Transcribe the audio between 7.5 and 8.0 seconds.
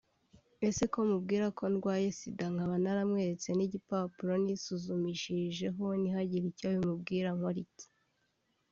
iki